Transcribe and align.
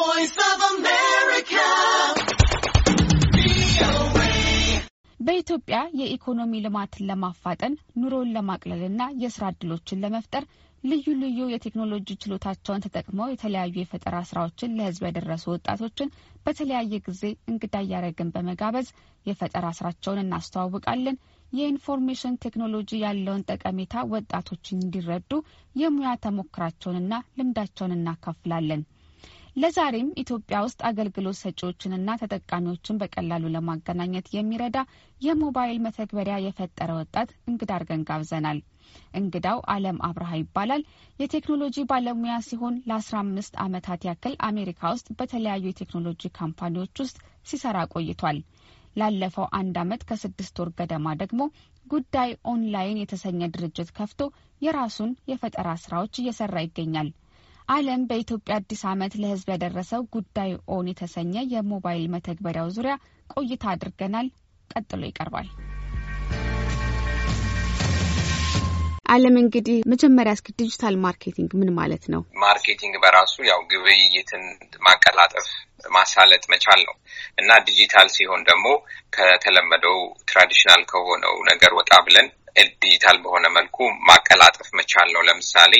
voice 0.00 0.36
of 0.48 0.58
America. 0.70 1.64
በኢትዮጵያ 5.20 5.78
የኢኮኖሚ 6.00 6.52
ልማትን 6.64 7.06
ለማፋጠን 7.10 7.72
ኑሮን 8.00 8.28
ለማቅለልና 8.36 9.02
የስራ 9.22 9.44
እድሎችን 9.52 10.00
ለመፍጠር 10.04 10.44
ልዩ 10.84 11.06
ልዩ 11.22 11.38
የቴክኖሎጂ 11.50 12.08
ችሎታቸውን 12.22 12.84
ተጠቅመው 12.84 13.30
የተለያዩ 13.30 13.74
የፈጠራ 13.78 14.18
ስራዎችን 14.30 14.76
ለሕዝብ 14.78 15.02
ያደረሱ 15.08 15.44
ወጣቶችን 15.54 16.12
በተለያየ 16.46 17.00
ጊዜ 17.08 17.22
እንግዳ 17.52 17.74
እያደረግን 17.84 18.32
በመጋበዝ 18.36 18.88
የፈጠራ 19.26 19.66
ስራቸውን 19.78 20.22
እናስተዋውቃለን። 20.24 21.18
የኢንፎርሜሽን 21.52 22.40
ቴክኖሎጂ 22.44 22.90
ያለውን 23.04 23.46
ጠቀሜታ 23.50 24.04
ወጣቶችን 24.14 24.80
እንዲረዱ 24.80 25.32
የሙያ 25.74 26.12
ተሞክሯቸውንና 26.24 27.12
ልምዳቸውን 27.38 27.96
እናካፍላለን። 27.98 28.82
ለዛሬም 29.60 30.08
ኢትዮጵያ 30.22 30.56
ውስጥ 30.64 30.80
አገልግሎት 30.88 31.36
ሰጪዎችንና 31.38 32.10
ተጠቃሚዎችን 32.20 32.98
በቀላሉ 33.00 33.44
ለማገናኘት 33.54 34.26
የሚረዳ 34.34 34.78
የሞባይል 35.20 35.78
መተግበሪያ 35.86 36.36
የፈጠረ 36.42 36.90
ወጣት 36.98 37.30
እንግዳ 37.50 37.70
አድርገን 37.76 38.04
ጋብዘናል። 38.10 38.58
እንግዳው 39.14 39.58
አለም 39.74 39.98
አብርሃ 40.08 40.30
ይባላል። 40.40 40.82
የቴክኖሎጂ 41.18 41.84
ባለሙያ 41.90 42.34
ሲሆን 42.48 42.80
ለአስራ 42.88 43.16
አምስት 43.24 43.54
ዓመታት 43.64 44.06
ያክል 44.08 44.36
አሜሪካ 44.48 44.92
ውስጥ 44.94 45.08
በተለያዩ 45.18 45.64
የቴክኖሎጂ 45.68 46.32
company 46.38 46.74
ዎች 46.74 46.94
ውስጥ 47.04 47.18
ሲሰራ 47.46 47.80
ቆይቷል። 47.94 48.38
ላለፈው 48.96 49.48
አንድ 49.58 49.76
ዓመት 49.82 50.04
ከስድስት 50.08 50.56
ወር 50.62 50.70
ገደማ 50.78 51.08
ደግሞ 51.20 51.42
ጉዳይ 51.86 52.30
ኦንላይን 52.50 53.00
የተሰኘ 53.00 53.50
ድርጅት 53.54 53.90
ከፍቶ 53.98 54.22
የራሱን 54.62 55.12
የፈጠራ 55.30 55.68
ስራዎች 55.84 56.14
እየሰራ 56.20 56.56
ይገኛል። 56.64 57.10
አለም 57.68 58.02
በኢትዮጵያ 58.08 58.54
አዲስ 58.58 58.80
ዓመት 58.90 59.12
ለሕዝብ 59.20 59.48
ያደረሰው 59.52 60.02
ጉዳይ 60.14 60.50
ኦን 60.74 60.86
የተሰኘ 60.90 61.34
የሞባይል 61.52 62.06
መተግበሪያው 62.14 62.70
ዙሪያ 62.76 62.94
ቆይታ 63.34 63.64
አድርገናል። 63.72 64.28
ቀጥሎ 64.70 65.02
ይቀርባል። 65.08 65.48
አለም 69.06 69.36
እንግዲህ 69.40 69.78
መጀመሪያ 69.92 70.32
እስኪ 70.36 70.48
digital 70.58 70.96
marketing 71.04 71.50
ምን 71.60 71.70
ማለት 71.78 72.04
ነው? 72.12 72.20
marketing 72.42 72.94
በራሱ 73.04 73.34
ያው 73.48 73.60
ግብይትን 73.70 74.44
ማቀላጠፍ 74.86 75.46
ማሳለጥ 75.90 76.42
መቻል 76.52 76.80
ነው 76.88 76.94
እና 77.40 77.50
ዲጂታል 77.66 78.08
ሲሆን 78.16 78.42
ደግሞ 78.50 78.66
ከተለመደው 79.16 79.96
traditional 80.30 80.82
ከሆነው 80.92 81.34
ነገር 81.50 81.72
ወጣ 81.78 81.92
ብለን 82.06 82.28
ዲጂታል 82.82 83.16
በሆነ 83.22 83.46
መልኩ 83.56 83.78
ማቀላጠፍ 84.08 84.68
መቻል 84.78 85.08
ነው። 85.14 85.22
ለምሳሌ 85.28 85.74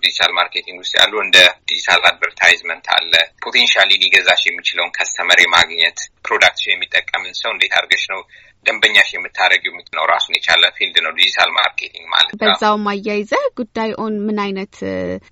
digital 0.00 0.32
marketing 0.38 0.78
ውስጥ 0.82 0.94
ያሉ 1.00 1.14
እንደ 1.24 1.38
digital 1.68 2.02
advertisement 2.10 2.86
አለ። 2.96 3.12
potentially 3.46 3.90
ሊገዛሽ 4.02 4.42
የሚችለውን 4.46 4.94
customer 4.96 5.40
የማግኘት 5.42 5.98
product 6.26 6.54
ሽን 6.54 6.74
የሚጠቀምን 6.74 7.34
ሰው 7.40 7.50
እንዴት 7.54 7.74
አድርገሽ 7.78 8.04
ነው 8.12 8.20
ደንበኛሽ 8.66 9.08
የምታደረጊው 9.14 9.74
ነው 9.96 10.04
ራሱን 10.10 10.36
የቻለ 10.36 10.64
field 10.76 10.96
ነው 11.04 11.12
digital 11.18 11.50
marketing 11.56 12.06
ማለት 12.14 12.32
ነው። 12.32 12.40
በዛውም 12.42 12.86
አያይዘ 12.92 13.30
ጉዳይ 13.60 13.90
ኦን 14.04 14.14
ምን 14.26 14.38
አይነት 14.44 14.74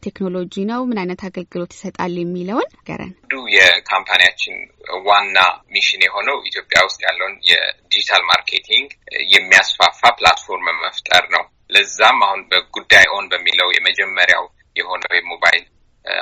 ቴክኖሎጂ 0.07 0.65
ነው፣ 0.71 0.81
ምን 0.91 1.01
አይነት 1.03 1.23
አገልግሎት 1.29 1.73
ይሰጣል 1.77 2.15
የሚለውን 2.21 2.69
ንገረን 2.89 3.13
አንዱ 3.25 3.47
የ 3.55 3.68
company 3.68 4.12
ያችን 4.12 4.57
ዋና 5.07 5.39
mission 5.75 6.03
የሆነው 6.05 6.37
ኢትዮጵያ 6.49 6.79
ውስጥ 6.87 7.01
ያለውን 7.07 7.35
የ 7.49 7.65
digital 7.65 8.23
marketing 8.31 8.89
የሚያስፋፋ 9.35 10.01
platform 10.19 10.69
መፍጠር 10.95 11.25
ነው። 11.35 11.45
ለዛም 11.75 12.19
አሁን 12.25 12.41
በጉዳይ 12.51 13.07
ኦን 13.15 13.25
በሚለው 13.33 13.69
የመጀመሪያው 13.75 14.45
የሆነው 14.77 15.13
የሞባይል 15.17 15.65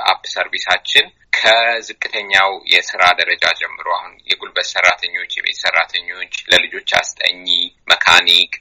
app 0.09 0.23
service 0.35 0.71
ኣችን 0.71 1.07
ከዝቅተኛው 1.37 2.51
የስራ 2.73 3.03
ደረጃ 3.21 3.45
ጀምሮ 3.61 3.87
አሁን 3.97 4.13
የጉልበት 4.31 4.67
ሰራተኞች፣ 4.73 5.31
የቤት 5.37 5.59
ሰራተኞች፣ 5.65 6.35
ለልጆች 6.51 6.91
አስጠኚ፣ 7.01 7.47
መካኒክ፣ 7.93 8.53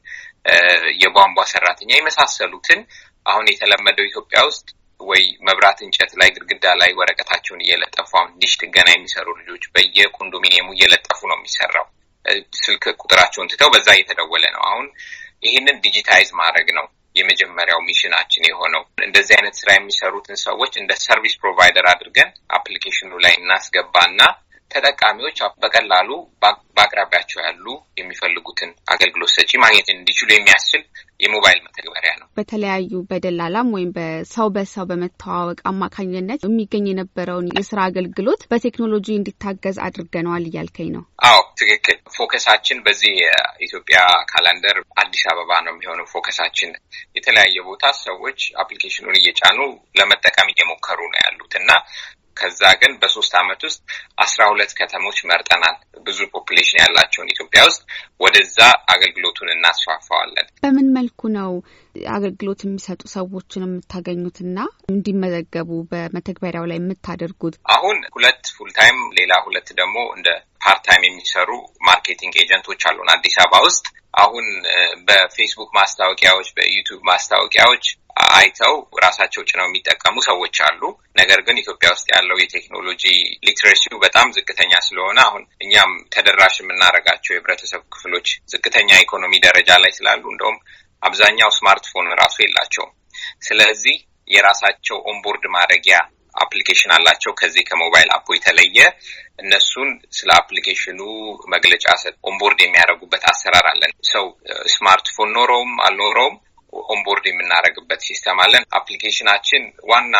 የቧንቧ 1.02 1.40
ሰራተኛ 1.54 1.92
የመሳሰሉትን 1.98 2.80
አሁን 3.26 3.46
የተለመደው 3.52 4.08
ኢትዮጵያ 4.08 4.40
ውስጥ 4.50 4.68
ወይ 5.02 5.24
መብራት 5.48 5.80
እንጨት 5.86 6.12
ላይ 6.20 6.30
ግድግዳ 6.36 6.66
ላይ 6.82 6.92
ወረቀታቸውን 7.00 7.64
እየለጠፉ 7.66 8.12
አሁን 8.20 8.32
ዲሽ 8.42 8.54
ጥገና 8.62 8.90
የሚሰሩ 8.94 9.28
ልጆች 9.40 9.64
በየ 9.76 9.98
condominium 9.98 10.59
ኡ 10.59 10.70
እየለጠፉ 10.76 11.20
ነው 11.32 11.38
የሚሰራው። 11.40 11.88
ስልክ 12.62 12.84
ቁጥራቸውን 13.02 13.50
ትተው 13.52 13.70
በዛ 13.74 13.88
እየተደወለ 13.96 14.44
ነው። 14.56 14.64
አሁን 14.68 14.88
ይህንን 15.44 15.78
digitize 15.86 16.30
ማድረግ 16.42 16.68
ነው 16.78 16.86
የመጀመሪያው 17.16 17.80
mission 17.88 18.18
ኣችን 18.18 18.48
የሆነው። 18.50 18.84
እንደዚህ 19.04 19.34
አይነት 19.38 19.56
ስራ 19.62 19.70
የሚሰሩትን 19.74 20.38
ሰዎች 20.44 20.74
እንደ 20.78 20.92
service 21.06 21.34
provider 21.42 21.86
አድርገን 21.94 22.30
application 22.58 23.03
ኑ 23.03 23.12
ላይ 23.26 23.34
እናስገባና 23.40 24.20
ተጠቃሚዎች 24.72 25.40
በቀላሉ 25.64 26.10
በአቅራቢያቸው 26.76 27.40
ያሉ 27.46 27.66
የሚፈልጉትን 28.02 28.72
አገልግሎት 28.94 29.32
ሰጪ 29.36 29.52
ማግኘት 29.64 29.88
እንዲችሉ 29.94 30.30
የሚያስችል 30.34 30.84
የሞባይል 31.20 31.60
መተግበሪያ 31.66 32.12
ነው። 32.20 32.28
በተለያዩ 32.38 32.92
በደላላም 33.10 33.68
ወይም 33.76 33.90
በሰው 33.98 34.48
በሰው 34.56 34.86
በመተዋወቅ 34.92 35.60
አማካኝነት 35.72 36.42
የሚገኝ 36.46 36.86
የነበረውን 36.90 37.50
የስራ 37.58 37.80
አገልግሎት 37.90 38.44
በቴክኖሎጂ 38.52 39.08
እንዲታገዝ 39.16 39.78
አድርገነዋል 39.88 40.46
እያልከኝ 40.50 40.90
ነው? 40.96 41.04
አዎ 41.30 41.42
ትክክል። 41.62 41.98
focus 42.16 42.42
ኣችን 42.42 42.80
በዚህ 42.86 43.14
የኢትዮጵያ 43.22 44.00
calendar 44.32 44.80
አዲስ 45.02 45.24
አበባ 45.32 45.52
ነው 45.66 45.74
የሚሆነው 45.76 46.08
focus 46.14 46.36
ኣችን። 46.36 46.72
የተለያየ 47.18 47.58
ቦታ 47.70 47.86
ሰዎች 48.04 48.42
application 48.64 49.05
ኑን 49.05 49.20
እየጫኑ 49.22 49.60
ለመጠቀም 50.00 50.52
እየሞከሩ 50.54 51.00
ነው 51.14 51.20
ያሉት 51.26 51.54
እና 51.62 51.72
ከዛ 52.42 52.62
ግን 52.82 52.94
በሶስት 53.02 53.34
አመት 53.42 53.62
ውስጥ 53.68 53.80
አስራ 54.24 54.42
ሁለት 54.52 54.72
ከተሞች 54.80 55.20
መርጠናል። 55.32 55.76
ብዙ 56.06 56.20
population 56.34 56.82
ያላቸውን 56.82 57.32
ኢትዮጵያ 57.34 57.62
ውስጥ 57.70 57.82
ወደዛ 58.24 58.60
አገልግሎቱን 58.94 59.52
እናስፋፋዋለን። 59.56 60.48
በምን 60.64 60.88
መልኩ 60.98 61.30
ነው 61.38 61.52
አገልግሎት 62.14 62.62
የሚሰጡ 62.66 63.02
ሰዎችን 63.16 63.66
የምታገኙትና 63.66 64.58
እንዲመዘገቡ 64.94 65.70
በመተግበሪያው 65.92 66.68
ላይ 66.72 66.80
የምታደርጉት? 66.80 67.56
አሁን 67.76 67.98
ሁለት 68.16 68.44
full 68.58 68.79
time 68.79 69.00
ሌላ 69.20 69.34
ሁለት 69.46 69.70
ደግሞ 69.82 69.98
እንደ 70.18 70.30
part 70.62 70.85
time 70.85 71.08
የሚሰሩ 71.08 71.50
marketing 71.88 72.34
agent 72.42 72.64
ኦች 72.64 72.82
አሉን 72.90 73.12
አዲስ 73.14 73.36
አበባ 73.44 73.64
ውስጥ። 73.68 73.86
አሁን 74.22 74.46
በፌስቡክ 75.08 75.70
ማስታወቂያዎች፣ 75.78 76.48
በዩቱብ 76.58 77.00
ማስታወቂያዎች 77.10 77.86
አይተው 78.32 78.74
ራሳቸው 79.04 79.42
ጭነው 79.50 79.68
የሚጠቀሙ 79.68 80.16
ሰዎች 80.28 80.58
አሉ። 80.68 80.82
ነገር 81.20 81.40
ግን 81.48 81.60
ኢትዮጵያ 81.62 81.90
ውስጥ 81.96 82.08
ያለው 82.14 82.38
የቴክኖሎጂ 82.40 83.04
literacy 83.46 83.87
ው 83.87 83.98
በጣም 84.04 84.34
ዝቅተኛ 84.38 84.74
ስለሆነ 84.88 85.20
አሁን 85.26 85.44
እኛም 85.66 85.92
ተደራሽ 86.16 86.56
የምናደርጋቸው 86.60 87.34
የህብረተሰብ 87.34 87.84
ክፍሎች 87.94 88.30
ዝቅተኛ 88.54 88.90
ኢኮኖሚ 89.04 89.34
ደረጃ 89.48 89.80
ላይ 89.84 89.94
ስላሉ 89.98 90.24
እንደውም 90.34 90.58
አብዛኛው 91.04 91.52
ስማርትፎን 91.58 92.10
ራሱ 92.22 92.36
የላቸውም። 92.42 92.92
ስለዚህ 93.48 93.96
የራሳቸው 94.28 94.98
onboard 95.12 95.46
ማድረጊያ 95.56 95.96
application 96.36 96.92
አላቸው። 96.96 97.32
ከዚህ 97.40 97.64
ከሞባይል 97.70 98.10
app 98.16 98.23
ኡ 98.23 98.28
የተለየ 98.36 98.78
እነሱን 99.42 99.90
ስለ 100.18 100.30
application 100.40 100.91
ኑ 100.91 101.00
መግለጫ 101.54 101.86
onboard 102.30 102.60
የሚያደርጉበት 102.64 103.24
አሰራር 103.32 103.68
አለን። 103.72 103.94
ሰው 104.12 104.26
ስማርትፎን 104.74 105.32
ኖረውም 105.38 105.74
አልኖረውም 105.88 106.36
onboard 106.92 107.26
የምናደርግበት 107.30 108.02
system 108.08 108.40
አለን። 108.44 108.64
application 108.80 109.31
ኣችን 109.31 109.64
ዋና 109.92 110.16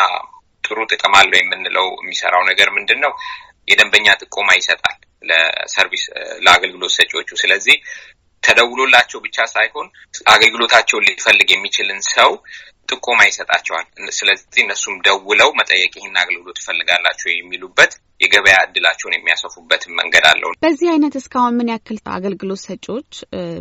ጥሩ 0.64 0.78
ጥቅም 0.90 1.14
አለው 1.18 1.38
የምንለው 1.38 1.86
የሚሰራው 2.00 2.42
ነገር 2.50 2.68
ምንድን 2.76 3.00
ነው? 3.04 3.12
የደንበኛ 3.68 4.06
ጥቆማ 4.22 4.48
ይሰጣል 4.58 4.96
ለሰርቪስ 5.28 6.04
ለአገልግሎት 6.44 6.92
ሰጪዎቹ። 6.96 7.28
ስለዚህ 7.42 7.76
ተደውሎላቸው 8.42 9.18
ብቻ 9.26 9.46
ሳይሆን 9.54 9.88
አገልግሎታቸውን 10.34 11.06
ሊፈልግ 11.08 11.48
የሚችልን 11.52 12.00
ሰው 12.12 12.30
ጥቆማ 12.92 13.20
ይሰጣቸዋል። 13.28 13.84
ስለዚህ 14.16 14.62
እነሱም 14.64 14.96
ደውለው 15.06 15.50
መጠየቅ 15.58 15.92
ይህን 15.98 16.16
አገልግሎት 16.22 16.58
ትፈልጋላቸው 16.60 17.28
የሚሉበት 17.32 17.92
የገበያ 18.20 18.56
እድላቸውን 18.66 19.16
የሚያሰፉበትን 19.16 19.96
መንገድ 20.00 20.24
አለው። 20.30 20.50
በዚህ 20.64 20.88
አይነት 20.92 21.14
እስካሁን 21.20 21.56
ምን 21.58 21.70
ያክል 21.72 21.98
አገልግሎት 22.16 22.62
ሰጪዎች 22.66 23.12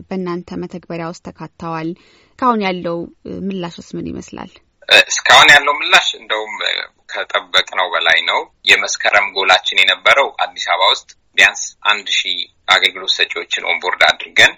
በእናንተ 0.10 0.60
መተግበሪያ 0.64 1.08
ውስጥ 1.14 1.24
ተካተዋል? 1.30 1.90
እስካሁን 2.34 2.62
ያለው 2.68 2.98
ምላሽስ 3.48 3.90
ምን 3.96 4.10
ይመስላል? 4.12 4.52
እስካሁን 5.10 5.50
ያለው 5.54 5.74
ምላሽ 5.80 6.08
እንደውም 6.20 6.56
ከጠበቅነው 7.12 7.88
በላይ 7.94 8.20
ነው። 8.30 8.40
የመስከረም 8.70 9.28
ጎላችን 9.36 9.82
የነበረው 9.82 10.28
አዲስ 10.44 10.66
አበባ 10.74 10.90
ውስጥ 10.94 11.10
ቢያንስ 11.38 11.62
አንድ 11.92 12.08
ሺህ 12.18 12.40
አገልግሎት 12.70 13.14
ሰጪዎችን 13.18 13.68
onboard 13.72 14.02
አድርገን 14.10 14.54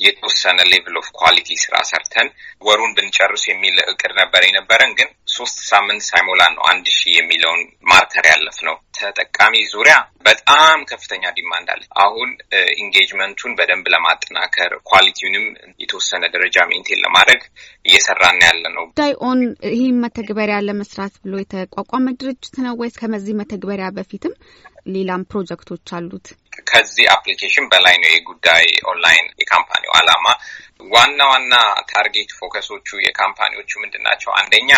የተወሰነ 0.00 0.60
level 0.70 0.94
of 1.00 1.08
quality 1.18 1.48
ስራ 1.62 1.74
ሰርተን 1.88 2.28
ወሩን 2.62 2.92
ብንጨርስ 2.96 3.42
የሚል 3.48 3.76
እቅድ 3.92 4.12
ነበር 4.20 4.42
የነበረን። 4.46 4.92
ግን 4.98 5.08
ሶስት 5.34 5.58
ሳምንት 5.68 6.02
ሳይሞላ 6.08 6.42
ነው 6.54 6.62
አንድ 6.70 6.86
ሺህ 6.96 7.12
የሚለውን 7.16 7.60
marker 7.90 8.26
ያለፍነው። 8.30 8.76
ተጠቃሚ 8.98 9.54
ዙሪያ 9.72 9.94
በጣም 10.26 10.78
ከፍተኛ 10.90 11.24
demand 11.38 11.68
አለ። 11.74 11.82
አሁን 12.04 12.28
engagement 12.82 13.35
ኡን 13.35 13.56
በደንብ 13.58 13.86
ለማጠናከር 13.94 14.72
quality 14.90 15.20
ውንም 15.20 15.46
የተወሰነ 15.82 16.24
ደረጃ 16.34 16.66
maintain 16.70 17.02
ለማድረግ 17.04 17.42
እየሰራን 17.84 18.40
ያለ 18.46 18.64
ነው። 18.76 18.84
ጉዳይ 18.90 19.14
ኦን 19.28 19.40
ይህን 19.72 19.98
መተግበሪያ 20.04 20.58
ለመስራት 20.68 21.16
ብሎ 21.24 21.34
የተቋቋመ 21.40 22.06
ድርጅት 22.20 22.56
ነው 22.66 22.76
ወይስ 22.82 22.98
ከዚህ 23.02 23.38
መተግበሪያ 23.40 23.88
በፊትም 23.98 24.34
ሌላም 24.86 25.22
ፕሮጀክቶች 25.30 25.86
አሉት? 25.96 26.26
ከዚህ 26.70 27.06
application 27.14 27.66
በላይ 27.72 27.94
ነው 28.02 28.10
የጉዳይ 28.12 28.64
online 28.90 29.26
የ 29.42 29.51
company 29.51 29.83
ው 29.83 29.92
አላማ። 29.98 30.26
ዋና 30.92 31.20
ዋና 31.32 31.54
target 31.90 32.30
focus 32.38 32.66
ኦቹ 32.66 32.88
የ 33.04 33.14
company 33.14 33.50
ዎቹ 33.50 33.70
ምንድን 33.82 34.04
ናቸው? 34.08 34.30
አንደኛ 34.40 34.70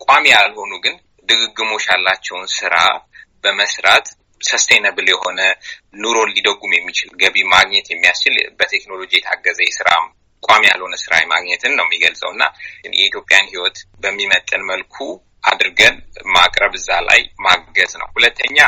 ቋሚ 0.00 0.24
ያልሆኑ 0.34 0.72
ግን 0.84 0.96
ድግግሞሽ 1.28 1.86
ያላቸውን 1.92 2.46
ስራ 2.58 2.74
በመስራት 3.44 4.06
sustainable 4.40 5.06
የሆነ 5.10 5.40
ኑሮን 6.02 6.32
ሊደጉም 6.34 6.72
የሚችል 6.76 7.08
ገቢ 7.22 7.36
ማግኘት 7.54 7.86
የሚያስችል 7.90 8.36
በቴክኖሎጂ 8.58 9.12
የታገዘ 9.16 9.58
የስራ 9.66 9.88
ቋሚ 10.42 10.62
ያልሆነ 10.70 10.94
ስራ 11.02 11.14
ማግኘትን 11.32 11.72
ነው 11.78 11.86
የሚገልጸው 11.86 12.30
እና 12.34 12.44
የኢትዮጵያን 12.90 13.48
ሕይወት 13.52 13.78
በሚመጥን 14.02 14.62
መልኩ 14.70 14.96
አድርገን 15.44 15.96
ማቅረብ 16.34 16.72
እዛ 16.78 16.90
ላይ 17.08 17.20
ማገዝ 17.44 17.92
ነው። 18.00 18.08
ሁለተኛ 18.16 18.58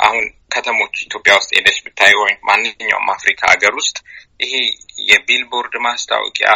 አሁን 0.00 0.24
ከተሞች 0.54 0.94
ኢትዮጵያ 1.04 1.32
ውስጥ 1.38 1.50
ሄደሽ 1.56 1.78
ብታይ 1.84 2.12
ወይም 2.20 2.38
ማንኛውም 2.48 3.08
አፍሪካ 3.14 3.40
ሀገር 3.52 3.72
ውስጥ 3.80 3.96
ይሄ 4.40 4.52
የቢልቦርድ 5.08 5.74
ማስታወቂያ 5.86 6.50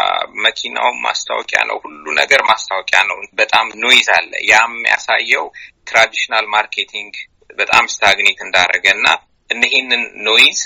መኪናው 0.45 0.89
ማስታወቂያ 1.05 1.61
ነው፣ 1.69 1.77
ሁሉ 1.85 2.05
ነገር 2.21 2.41
ማስታወቂያ 2.51 3.01
ነው። 3.11 3.19
በጣም 3.41 3.67
noise 3.83 4.09
አለ። 4.17 4.33
ያም 4.51 4.75
ያሳየው 4.91 5.47
traditional 5.91 6.47
marketing 6.55 7.15
በጣም 7.59 7.85
stagnate 7.93 8.41
እንዳደረገ 8.47 8.87
እና 8.97 9.07
እነኚህን 9.51 10.03
noise 10.27 10.61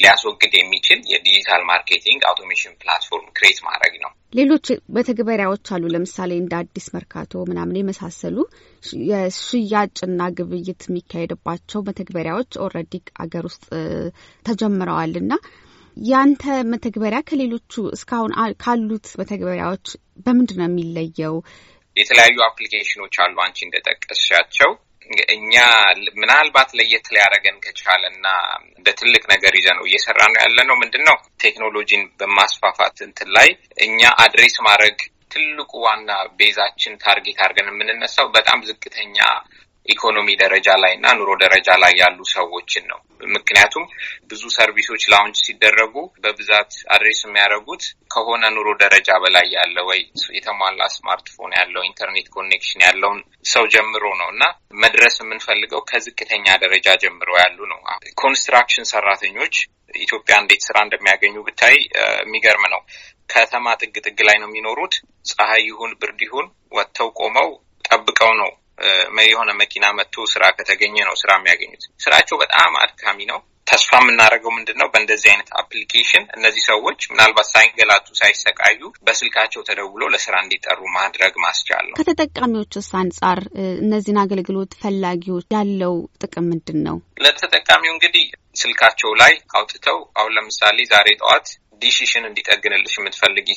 ሊያስወግድ 0.00 0.52
የሚችል 0.56 0.98
የ 1.12 1.23
digital 1.23 1.62
marketing 1.70 2.20
automation 2.28 2.74
platform 2.80 3.28
create 3.38 3.58
ማድረግ 3.66 3.94
ነው። 4.02 4.10
ሌሎች 4.32 4.66
መተግበሪያዎች 4.96 5.66
አሉ። 5.74 5.84
ለምሳሌ 5.94 6.32
እንደ 6.40 6.54
አዲስ 6.60 6.86
መርካቶ 6.94 7.44
ምናምን 7.48 7.78
የመሳሰሉ 7.80 8.36
የሽያጭና 9.10 10.20
ግብይት 10.38 10.82
የሚካሄድባቸው 10.88 11.82
መተግበሪያዎች 11.88 12.52
already 12.64 12.94
አገር 13.24 13.46
ውስጥ 13.50 13.64
ተጀምረዋል 14.46 15.14
እና 15.22 15.32
ያንተ 15.96 16.42
መተግበሪያ 16.72 17.20
ከሌሎቹ 17.28 17.72
እስካሁን 17.96 18.32
ካሉት 18.62 19.06
መተግበሪያዎች 19.20 19.86
በምንድን 20.26 20.60
ነው 20.60 20.68
የሚለየው? 20.68 21.34
የተለያዩ 21.96 22.36
application 22.46 22.96
ኖች 22.96 23.14
አሉ 23.24 23.36
አንቺ 23.44 23.58
እንደጠቀስሻቸው 23.66 24.70
እኛ 25.34 25.54
ምናልባት 26.20 26.70
ለየት 26.78 27.06
ሊያደርገን 27.14 27.58
ከቻለ 27.64 28.02
እና 28.14 28.26
በትልቅ 28.86 29.22
ነገር 29.32 29.52
ይዘ 29.58 29.68
ነው 29.78 29.84
እየሰራ 29.88 30.20
ነው 30.32 30.40
ያለ 30.42 30.58
ነው 30.70 30.76
ምንድን 30.82 31.04
ነው 31.08 31.16
ቴክኖሎጂን 31.44 32.02
በማስፋፋት 32.20 32.98
እንትን 33.08 33.30
ላይ 33.36 33.48
እኛ 33.86 34.00
address 34.24 34.56
ማድረግ 34.68 34.98
ትልቁ 35.32 35.72
ዋና 35.84 36.10
base 36.38 36.61
ኣችን 36.61 37.00
target 37.02 37.38
አድርገን 37.44 37.70
የምንነሳው 37.72 38.28
በጣም 38.36 38.60
ዝቅተኛ 38.68 39.18
ኢኮኖሚ 39.88 40.28
ደረጃ 40.42 40.68
ላይ 40.82 40.92
እና 40.96 41.06
ኑሮ 41.18 41.30
ደረጃ 41.42 41.68
ላይ 41.82 41.92
ያሉ 42.00 42.18
ሰዎችን 42.32 42.84
ነው። 42.90 42.98
ምክንያቱም 43.34 43.84
ብዙ 44.30 44.42
service 44.56 44.85
ኦች 44.85 45.02
launch 45.12 45.38
ሲደረጉ 45.46 45.94
በብዛት 46.22 46.72
address 46.94 47.20
የሚያደርጉት 47.24 47.84
ከሆነ 48.10 48.44
ኑሮ 48.56 48.68
ደረጃ 48.82 49.08
በላይ 49.24 49.46
ያለ 49.56 49.76
ወይ 49.88 50.00
የተሟላ 50.36 50.80
ስማርትፎን 50.96 51.54
ያለው 51.58 51.82
internet 51.88 52.28
connection 52.36 52.84
ያለውን 52.86 53.20
ሰው 53.52 53.66
ጀምሮ 53.74 54.04
ነው 54.20 54.30
እና 54.34 54.44
መድረስ 54.82 55.16
የምንፈልገው 55.22 55.82
ከዝቅተኛ 55.90 56.46
ደረጃ 56.64 56.88
ጀምሮ 57.04 57.30
ያሉ 57.42 57.58
ነው። 57.72 57.80
construction 58.22 58.90
ሰራተኞች 58.92 59.56
ኢትዮጵያ 59.98 60.34
እንዴት 60.40 60.62
ስራ 60.66 60.78
እንደሚያገኙ 60.86 61.36
ብታይ 61.46 61.76
የሚገርም 62.20 62.64
ነው። 62.74 62.80
ከተማ 63.30 63.68
ጥግ 63.80 63.96
ጥግ 64.06 64.18
ላይ 64.28 64.36
ነው 64.42 64.48
የሚኖሩት። 64.50 64.94
ፀሐይ 65.30 65.62
ይሁን 65.68 65.92
ብርድ 66.00 66.20
ይሁን 66.26 66.46
ወጥተው 66.72 67.08
ቆመው 67.18 67.48
ጠብቀው 67.84 68.32
ነው 68.40 68.50
የሆነ 69.28 69.50
መኪና 69.60 69.86
መጥቶ 69.98 70.26
ስራ 70.32 70.44
ከተገኘ 70.56 70.96
ነው 71.08 71.14
ስራ 71.20 71.30
የሚያገኙት። 71.38 71.84
ስራቸው 72.04 72.36
በጣም 72.42 72.72
አድካሚ 72.82 73.18
ነው። 73.30 73.38
ተስፋ 73.66 73.90
የምናደርገው 74.00 74.52
ምንድን 74.56 74.76
ነው? 74.80 74.88
በእንደዚህ 74.92 75.28
አይነት 75.32 75.48
application 75.60 76.24
እነዚህ 76.36 76.62
ሰዎች 76.68 77.00
ምናልባት 77.10 77.48
ሳይንገላቱ 77.50 78.06
ሳይሰቃዩ 78.20 78.78
በስልካቸው 79.06 79.64
ተደውሎ 79.68 80.02
ለስራ 80.14 80.34
እንዲጠሩ 80.44 80.78
ማድረግ 80.96 81.34
ማስቻል 81.44 81.84
ነው። 81.88 81.96
ከተጠቃሚዎችስ 82.00 82.88
አንጻር 83.00 83.40
እነዚህን 83.82 84.20
አገልግሎት 84.24 84.72
ፈላጊዎች 84.82 85.46
ያለው 85.56 85.94
ጥቅም 86.22 86.48
ምንድን 86.52 86.80
ነው? 86.88 86.96
ለተጠቃሚው 87.24 87.94
እንግዲህ 87.96 88.26
ስልካቸው 88.62 89.12
ላይ 89.22 89.34
አውጥተው 89.54 89.98
አሁን 90.18 90.34
ለምሳሌ 90.38 90.78
ዛሬ 90.92 91.08
ጠዋት 91.22 91.48
ዲሽሽን 91.82 92.24
እንዲጠግንልሽ 92.28 92.94
የምትፈልጊ 92.98 93.48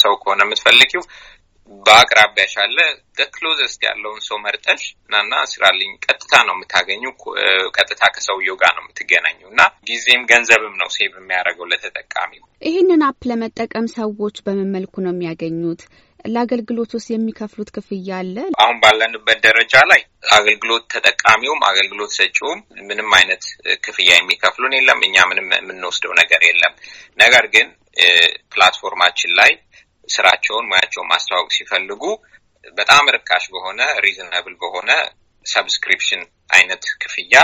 ሰው 0.00 0.14
ከሆነ 0.22 0.40
የምትፈልጊው 0.46 1.02
በአቅራቢያሽ 1.70 2.54
አለ 2.62 2.78
closest 3.34 3.80
ያለውን 3.86 4.20
ሰው 4.26 4.36
መርጠሽ 4.44 4.82
ናና 5.02 5.34
ስራልኝ 5.52 5.90
ቀጥታ 6.06 6.32
ነው 6.48 6.54
የምታገኙ። 6.56 7.02
ቀጥታ 7.76 8.02
ከሰውየው 8.14 8.56
ጋር 8.62 8.72
ነው 8.76 8.82
የምትገናኙ 8.84 9.38
እና 9.50 9.60
ጊዜም 9.88 10.22
ገንዘብም 10.30 10.74
ነው 10.80 10.88
save 10.96 11.12
የሚያደርገው 11.20 11.68
ለተጠቃሚው። 11.72 12.42
ይህንን 12.62 13.04
app 13.08 13.20
ለመጠቀም 13.30 13.86
ሰዎች 13.96 14.36
በምን 14.46 14.72
መልኩ 14.76 14.94
ነው 15.06 15.14
የሚያገኙት? 15.14 15.82
ለአገልግሎት 16.24 16.90
ውስጥ 16.96 17.08
የሚከፍሉት 17.12 17.70
ክፍያ 17.76 18.10
አለ? 18.18 18.36
አሁን 18.62 18.76
ባለንበት 18.82 19.38
ደረጃ 19.46 19.74
ላይ 19.90 20.00
አገልግሎት 20.32 20.84
ተጠቃሚውም 20.94 21.60
አገልግሎት 21.70 22.12
ሰጪውም 22.18 22.60
ምንም 22.88 23.10
አይነት 23.18 23.42
ክፍያ 23.84 24.10
የሚከፍሉን 24.14 24.76
የለም። 24.78 25.02
እኛ 25.08 25.16
ምንም 25.30 25.48
የምንወስደው 25.58 26.14
ነገር 26.22 26.42
የለም። 26.48 26.74
ነገር 27.18 27.46
ግን 27.54 27.68
platform 28.52 28.95
ኣችን 28.95 29.32
ላይ 29.38 29.50
ስራቸውን 30.08 30.68
ሙያቸውን 30.70 31.10
ማስተዋወቅ 31.12 31.50
ሲፈልጉ 31.56 32.02
በጣም 32.76 33.10
ርካሽ 33.16 33.44
በሆነ 33.54 33.80
reasonable 34.04 34.54
በሆነ 34.60 34.90
subscription 35.46 36.22
አይነት 36.50 36.84
ክፍያ 37.02 37.34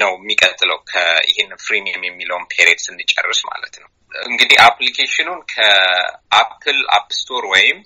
ነው 0.00 0.12
የሚቀጥለው 0.16 0.78
ከይህን 0.90 1.50
freemium 1.64 2.02
የሚለውን 2.06 2.44
period 2.52 2.80
ስንጨርስ 2.86 3.40
ማለት 3.50 3.74
ነው። 3.82 3.88
እንግዲህ 4.12 4.58
application 4.66 5.20
ኑን 5.20 5.40
ከ 5.52 5.88
Apple 5.88 6.78
App 6.96 7.08
Store 7.20 7.44
ወይም 7.52 7.78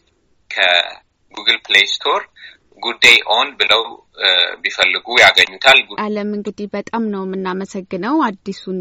ከ 0.50 0.77
Google 0.77 1.58
Play 1.66 1.86
Store 1.94 2.20
ጉዳይ 2.78 3.16
ኦን 3.34 3.48
ብለው 3.58 3.82
ቢፈልጉ 4.62 5.06
ያገኙታል። 5.22 5.78
አለም 6.04 6.30
እንግዲህ 6.36 6.66
በጣም 6.74 7.04
ነው 7.14 7.22
የምናመሰግነው 7.26 8.16
አዲሱን 8.26 8.78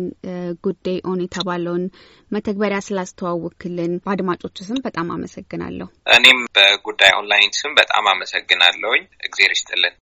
ጉዳይ 0.65 0.97
ኦን 1.10 1.19
የተባለውን 1.25 1.86
መተግበሪያ 2.31 2.80
ስላስተዋወክልን። 2.88 3.94
በአድማጮች 4.06 4.57
ስም 4.68 4.80
በጣም 4.88 5.10
አመሰግናለሁ። 5.16 5.88
እኔም 6.13 6.42
በጉዳይ 6.57 7.13
ኦንላይን 7.19 7.54
ስም 7.60 7.74
በጣም 7.81 8.07
አመሰግናለሁኝ። 8.13 9.04
እግዜር 9.24 9.54
ይስጥልን። 9.56 9.95